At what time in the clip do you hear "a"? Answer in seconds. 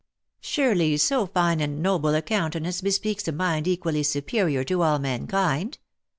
2.15-2.23, 3.27-3.31